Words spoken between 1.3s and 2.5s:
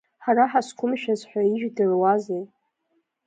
ижәдыруазеи?!